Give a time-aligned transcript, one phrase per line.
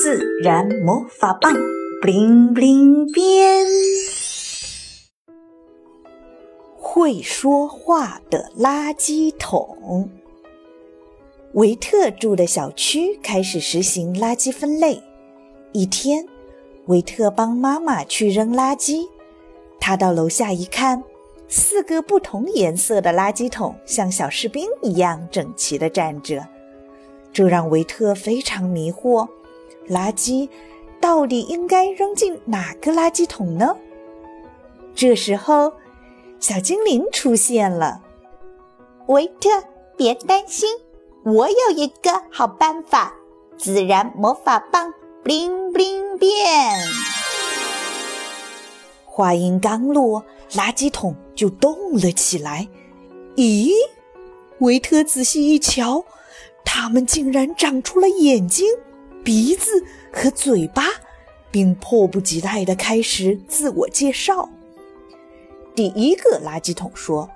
[0.00, 1.52] 自然魔法棒
[2.00, 3.66] ，bling bling 变。
[6.76, 10.08] 会说话的垃圾桶。
[11.54, 15.02] 维特住的小区开始实行垃圾分类。
[15.72, 16.24] 一天，
[16.86, 19.08] 维特帮妈妈去扔垃圾，
[19.80, 21.02] 他到楼下一看，
[21.48, 26.46] 四个不同颜色的垃圾桶像小士兵一样整齐地站着。
[27.32, 29.26] 这让维特非常迷惑，
[29.88, 30.48] 垃圾
[31.00, 33.76] 到底应该扔进哪个垃圾桶呢？
[34.94, 35.72] 这时候，
[36.40, 38.02] 小精灵出现了。
[39.06, 39.48] 维特，
[39.96, 40.68] 别担心，
[41.24, 43.14] 我有一个好办法——
[43.56, 44.92] 自然魔法棒
[45.24, 46.32] ，bling bling 变。
[49.06, 52.68] 话音刚落，垃圾桶就动了起来。
[53.36, 53.70] 咦，
[54.58, 56.04] 维特仔细一瞧。
[56.70, 58.66] 它们竟然长出了眼睛、
[59.24, 60.84] 鼻子和嘴巴，
[61.50, 64.48] 并迫不及待地开始自我介绍。
[65.74, 67.28] 第一个垃圾桶说：“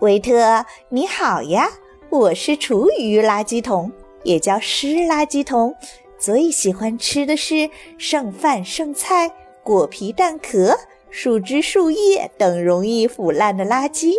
[0.00, 1.68] 维特，你好呀，
[2.08, 3.92] 我是厨余垃圾桶，
[4.24, 5.74] 也叫湿垃圾桶。
[6.18, 9.30] 最喜欢吃的是剩饭剩菜、
[9.62, 10.78] 果皮蛋壳、
[11.10, 14.14] 树枝树叶等容易腐烂的垃圾。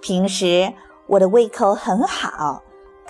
[0.00, 0.72] 平时
[1.06, 2.62] 我的胃口很好。”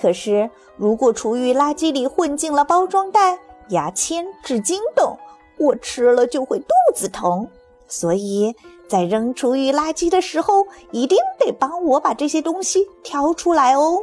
[0.03, 5.17] 可是，如果厨余垃圾里混进了包装袋、牙签、纸巾等，
[5.59, 7.47] 我吃了就会肚子疼。
[7.87, 8.53] 所以
[8.89, 14.03] 在扔厨余垃圾的时候，一定得帮我把这些东西挑出来哦。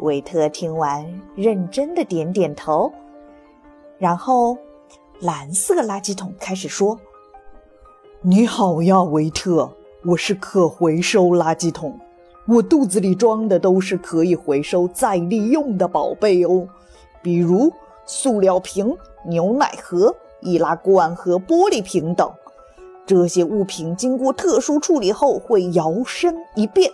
[0.00, 1.04] 维特听完，
[1.34, 2.92] 认真的点点头。
[3.98, 4.56] 然后，
[5.18, 6.96] 蓝色垃圾桶开始说
[8.22, 9.72] ：“你好呀，维特，
[10.04, 11.98] 我是可回收垃圾桶。”
[12.48, 16.66] 我肚子里装的都是可以回收再利用的宝贝哦，
[17.20, 17.70] 比如
[18.06, 18.96] 塑料瓶、
[19.26, 22.26] 牛奶盒、易拉罐和玻璃瓶等。
[23.04, 26.90] 这些物品经过特殊处理后会摇身一变，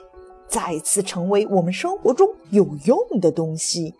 [0.48, 3.94] 再次成为我们生活中有用的东西。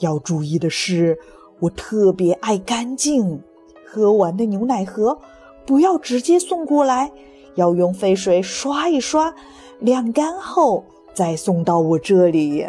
[0.00, 1.18] 要注意的是，
[1.60, 3.40] 我特别爱干净。
[3.86, 5.18] 喝完的牛奶盒
[5.64, 7.10] 不要直接送过来，
[7.54, 9.34] 要用沸水刷一刷。
[9.78, 12.66] 晾干后再送到我这里。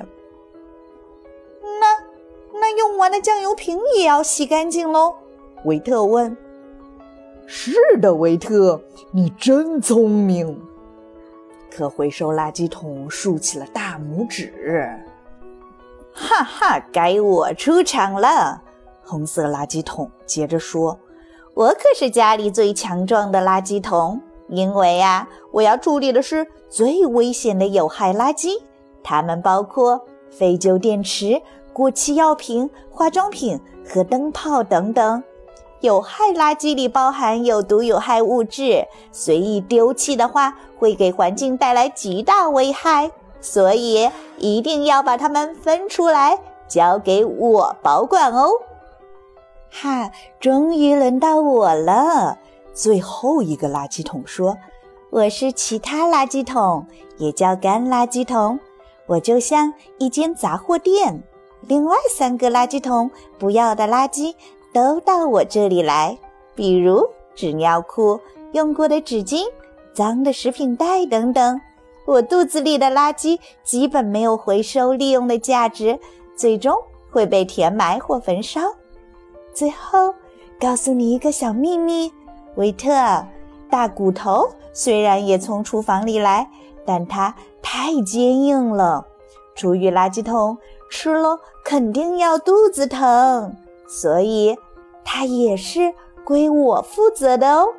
[1.62, 5.16] 那那用完的酱油瓶也要洗干净喽？
[5.66, 6.36] 维特问。
[7.46, 8.82] 是的，维特，
[9.12, 10.62] 你真聪明。
[11.72, 14.52] 可回收垃圾桶竖起了大拇指。
[16.14, 18.62] 哈哈，该我出场了。
[19.04, 21.00] 红色垃圾桶接着说
[21.54, 24.20] ：“我可是家里最强壮的垃圾桶。”
[24.50, 28.62] 因为啊，我要处理的是最危险的有害垃圾，
[29.04, 31.42] 它们包括废旧电池、
[31.74, 35.24] 过期药品、化妆品和灯泡等等。
[35.80, 43.10] 有害垃圾里包含有毒有害物质，随意丢弃的话会给环境带来极大危害，
[43.42, 44.08] 所以
[44.38, 48.48] 一定要把它们分出来，交给我保管哦。
[49.72, 52.38] 哈，终于轮到我了。
[52.76, 54.56] 最后一个垃圾桶说
[55.10, 56.86] ：“我是其他垃圾桶，
[57.18, 58.60] 也叫干垃圾桶。
[59.06, 61.24] 我就像一间杂货店。
[61.62, 63.10] 另外三个垃圾桶
[63.40, 64.36] 不要的垃圾
[64.74, 66.18] 都到我这里来，
[66.56, 68.20] 比如纸尿裤、
[68.52, 69.44] 用过的纸巾、
[69.94, 71.60] 脏的食品袋等等。
[72.06, 75.98] 我肚子里的垃圾基本没有回收利用的价值，
[76.36, 76.76] 最终
[77.10, 78.62] 会被填埋或焚烧。
[79.54, 80.14] 最后，
[80.60, 82.12] 告诉你一个小秘密。”
[82.56, 82.92] 维特，
[83.70, 84.48] 大骨头
[84.80, 86.48] 虽然也从厨房里来，
[86.86, 87.34] 但它
[87.64, 89.08] 太坚硬了，
[89.56, 90.56] 厨余垃圾桶
[90.88, 93.56] 吃了肯定要肚子疼，
[93.88, 94.56] 所以
[95.04, 97.70] 它也是归我负责的哦。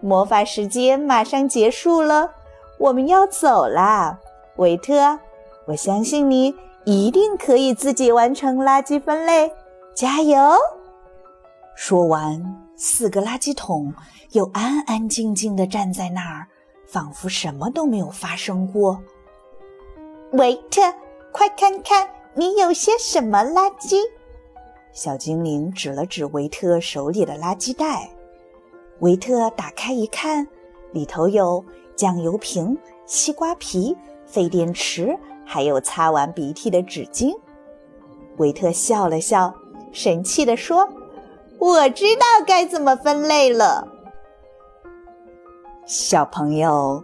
[0.00, 2.32] 魔法时间马上结束了，
[2.78, 4.18] 我们要走啦，
[4.56, 5.20] 维特，
[5.66, 6.52] 我相信你
[6.84, 9.52] 一定可以自己完成垃圾分类，
[9.94, 10.36] 加油！
[11.76, 12.67] 说完。
[12.80, 13.92] 四个垃圾桶
[14.30, 16.46] 又安安静静地站在那儿，
[16.86, 19.02] 仿佛什么都没有发生过。
[20.34, 20.80] 维特，
[21.32, 23.96] 快看看你有些什么垃圾！
[24.92, 28.08] 小精灵指了指维特手里的垃圾袋。
[29.00, 30.46] 维特打开一看，
[30.92, 31.64] 里头有
[31.96, 37.36] 酱油瓶、西瓜皮、废电池，还有擦完鼻涕的纸巾。
[38.36, 39.52] 维特笑了笑，
[39.92, 40.88] 神气地说。
[41.58, 43.88] 我知道该怎么分类了，
[45.84, 47.02] 小朋友，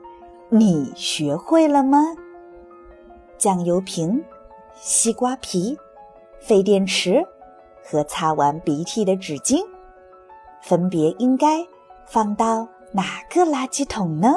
[0.48, 1.98] 你学会了吗？
[3.36, 4.24] 酱油瓶、
[4.74, 5.76] 西瓜皮、
[6.40, 7.26] 废电池
[7.84, 9.60] 和擦完鼻涕的纸巾，
[10.62, 11.66] 分别应该
[12.06, 14.36] 放到哪个垃圾桶呢？